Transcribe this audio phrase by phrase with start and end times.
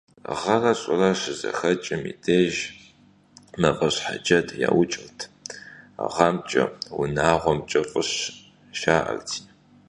[0.39, 2.53] Гъэрэ щӀырэ щызэхэкӀым и деж
[3.61, 5.19] «мафӀэщхьэджэд» яукӀырт,
[6.13, 6.63] «гъэмкӀэ,
[7.01, 8.11] унагъуэмкӀэ фӀыщ»,
[8.79, 9.39] жаӀэрти.